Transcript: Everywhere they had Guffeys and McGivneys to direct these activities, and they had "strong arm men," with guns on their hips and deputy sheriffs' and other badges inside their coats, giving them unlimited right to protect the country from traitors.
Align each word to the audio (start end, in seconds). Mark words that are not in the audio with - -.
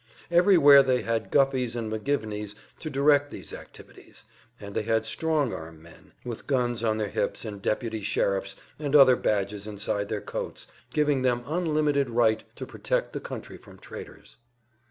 Everywhere 0.31 0.81
they 0.81 1.03
had 1.03 1.29
Guffeys 1.29 1.75
and 1.75 1.91
McGivneys 1.91 2.55
to 2.79 2.89
direct 2.89 3.29
these 3.29 3.53
activities, 3.53 4.25
and 4.59 4.73
they 4.73 4.81
had 4.81 5.05
"strong 5.05 5.53
arm 5.53 5.79
men," 5.79 6.13
with 6.25 6.47
guns 6.47 6.83
on 6.83 6.97
their 6.97 7.09
hips 7.09 7.45
and 7.45 7.61
deputy 7.61 8.01
sheriffs' 8.01 8.55
and 8.79 8.95
other 8.95 9.15
badges 9.15 9.67
inside 9.67 10.09
their 10.09 10.19
coats, 10.19 10.65
giving 10.91 11.21
them 11.21 11.43
unlimited 11.45 12.09
right 12.09 12.43
to 12.55 12.65
protect 12.65 13.13
the 13.13 13.19
country 13.21 13.57
from 13.57 13.77
traitors. 13.77 14.37